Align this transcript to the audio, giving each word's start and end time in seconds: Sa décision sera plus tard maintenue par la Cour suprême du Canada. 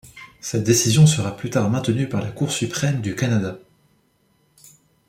Sa 0.39 0.57
décision 0.57 1.05
sera 1.05 1.37
plus 1.37 1.51
tard 1.51 1.69
maintenue 1.69 2.09
par 2.09 2.21
la 2.23 2.31
Cour 2.31 2.49
suprême 2.51 3.01
du 3.01 3.15
Canada. 3.15 3.59